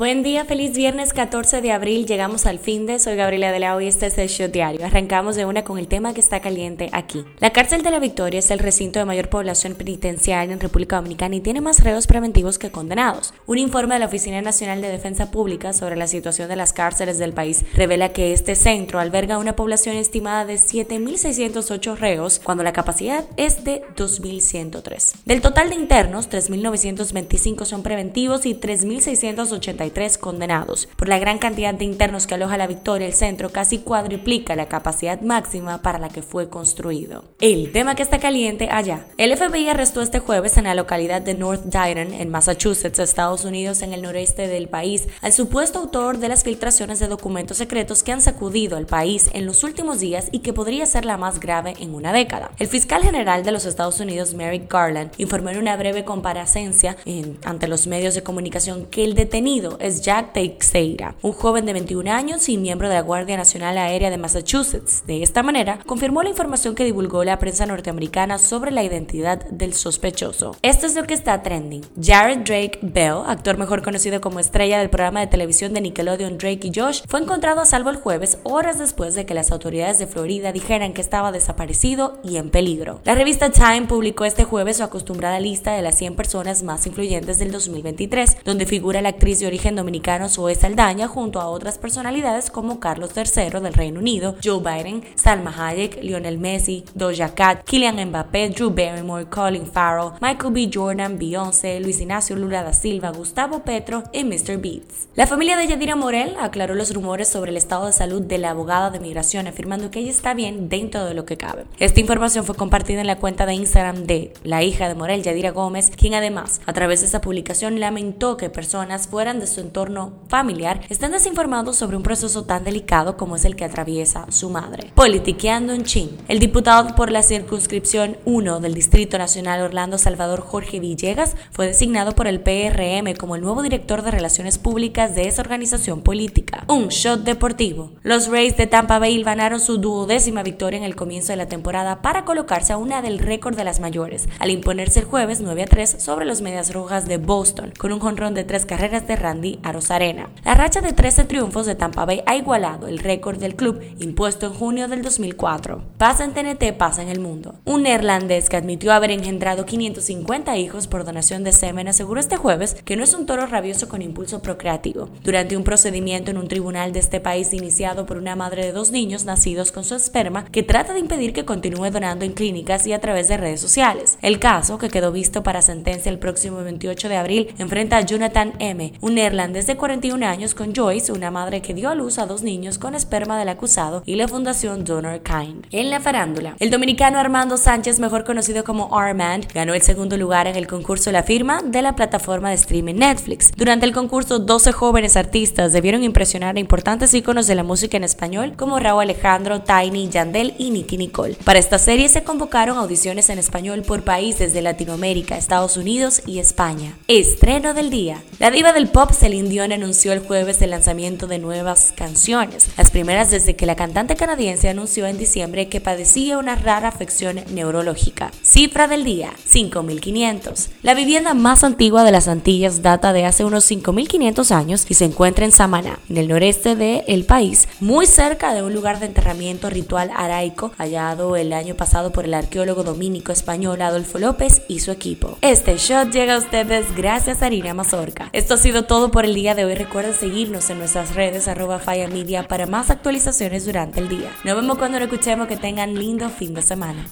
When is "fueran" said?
119.08-119.40